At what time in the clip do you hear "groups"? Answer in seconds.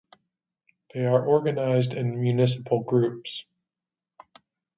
2.81-3.45